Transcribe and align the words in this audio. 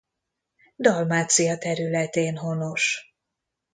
Dalmácia 0.75 1.57
területén 1.57 2.37
honos. 2.37 3.13